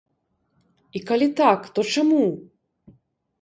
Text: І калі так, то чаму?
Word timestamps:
І 0.99 1.01
калі 1.09 1.27
так, 1.41 1.69
то 1.77 1.85
чаму? 1.97 2.23